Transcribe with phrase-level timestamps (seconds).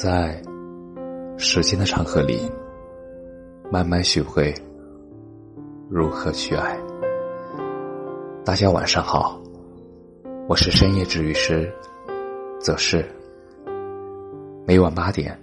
[0.00, 0.40] 在
[1.36, 2.48] 时间的长河里，
[3.68, 4.54] 慢慢学会
[5.90, 6.78] 如何去爱。
[8.44, 9.42] 大家晚上好，
[10.48, 11.68] 我是深夜治愈师
[12.60, 13.04] 则是
[14.64, 15.36] 每晚八点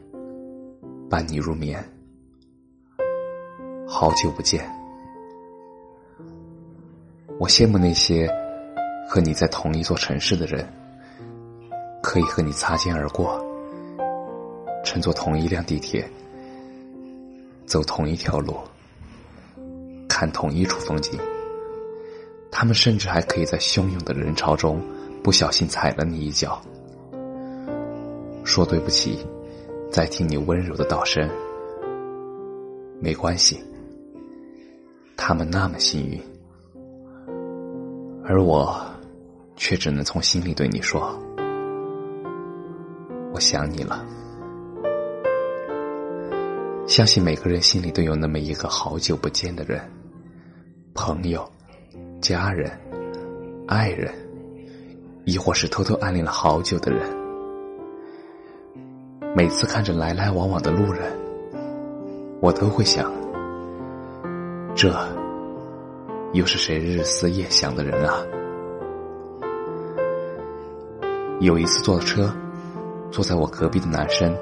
[1.10, 1.84] 伴你入眠。
[3.86, 4.66] 好久不见，
[7.42, 8.26] 我羡慕那些
[9.06, 10.66] 和你在同一座城市的人，
[12.02, 13.38] 可以和你擦肩而过。
[14.86, 16.08] 乘坐同一辆地铁，
[17.66, 18.56] 走同一条路，
[20.08, 21.20] 看同一处风景。
[22.52, 24.80] 他们甚至还可以在汹涌的人潮中
[25.22, 26.62] 不小心踩了你一脚，
[28.46, 29.20] 说对不起，
[29.92, 31.30] 再听你温柔的道声，
[33.02, 33.62] 没关系。
[35.18, 36.22] 他们那么幸运，
[38.24, 38.80] 而我
[39.58, 41.20] 却只能从心里对你说
[43.34, 44.06] ：“我想你了。”
[46.88, 49.82] 相信每个人心里都有那么一个好久不见的人，
[50.94, 51.44] 朋友、
[52.22, 52.72] 家人、
[53.68, 54.14] 爱人，
[55.26, 57.02] 亦或是偷偷暗恋了好久的人。
[59.36, 61.12] 每次看着来来往往的路人，
[62.40, 63.12] 我都会想：
[64.76, 64.96] 这
[66.34, 68.24] 又是谁日思夜想的人啊？
[71.40, 72.32] 有一次坐车，
[73.12, 74.38] 坐在我隔壁的男生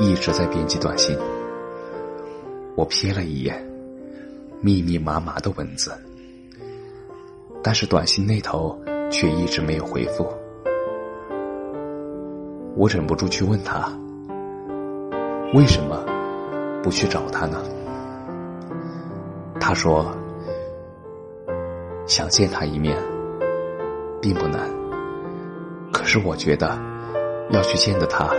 [0.00, 1.16] 一直在编辑短信。
[2.80, 3.62] 我瞥了一眼，
[4.62, 5.92] 密密麻麻的文字，
[7.62, 8.74] 但是短信那头
[9.10, 10.26] 却一直没有回复。
[12.74, 13.92] 我忍不住去问他
[15.52, 16.02] ：“为什么
[16.82, 17.62] 不去找他呢？”
[19.60, 20.16] 他说
[22.08, 22.96] ：“想见他一面，
[24.22, 24.66] 并不难。
[25.92, 26.80] 可是我觉得，
[27.50, 28.30] 要去见的他，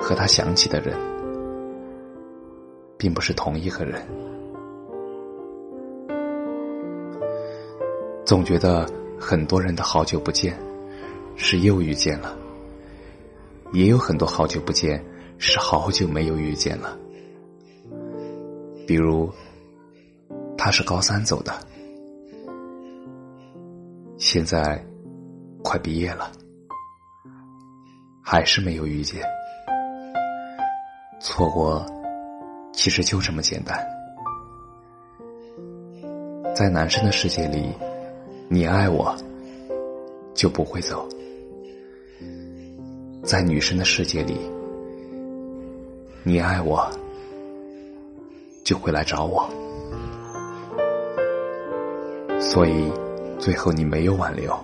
[0.00, 0.96] 和他想起的人。”
[2.98, 4.06] 并不是同一个人，
[8.24, 8.86] 总觉得
[9.20, 10.58] 很多人的好久不见
[11.36, 12.36] 是又遇见了，
[13.72, 15.04] 也有很多好久不见
[15.38, 16.96] 是好久没有遇见了。
[18.86, 19.30] 比如，
[20.56, 21.52] 他是高三走的，
[24.16, 24.82] 现在
[25.62, 26.30] 快毕业了，
[28.22, 29.20] 还是没有遇见，
[31.20, 31.84] 错过。
[32.76, 33.84] 其实就这么简单，
[36.54, 37.72] 在男生的世界里，
[38.48, 39.16] 你爱我
[40.34, 41.08] 就不会走；
[43.24, 44.38] 在女生的世界里，
[46.22, 46.86] 你爱我
[48.62, 49.48] 就会来找我。
[52.38, 52.92] 所以，
[53.38, 54.54] 最后你没有挽留，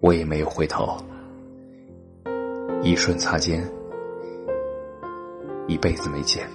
[0.00, 0.96] 我也没有回头，
[2.82, 3.62] 一瞬擦肩。
[5.70, 6.48] 一辈子没见。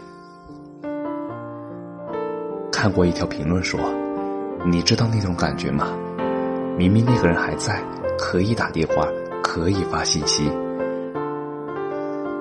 [2.70, 3.80] 看过一条评论说
[4.70, 5.98] ：“你知道那种感觉吗？
[6.78, 7.82] 明明那个人还在，
[8.20, 9.08] 可以打电话，
[9.42, 10.52] 可以发信息，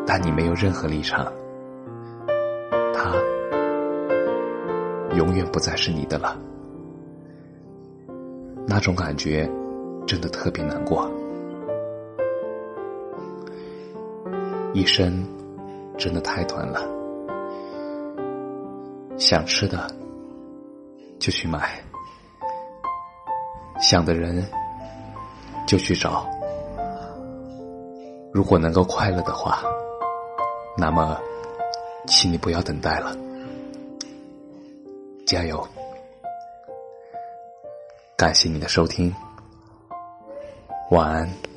[0.05, 1.33] 但你没有任何立场，
[2.93, 3.13] 他
[5.15, 6.37] 永远不再是你的了。
[8.67, 9.49] 那种感觉
[10.07, 11.09] 真的特别难过，
[14.73, 15.25] 一生。”
[15.97, 16.81] 真的太短了，
[19.17, 19.89] 想吃的
[21.19, 21.83] 就去买，
[23.81, 24.45] 想的人
[25.67, 26.29] 就去找。
[28.33, 29.63] 如果能够快乐的话，
[30.77, 31.17] 那么，
[32.07, 33.17] 请你不要等待了，
[35.25, 35.67] 加油！
[38.17, 39.15] 感谢你的收听，
[40.91, 41.54] 晚安。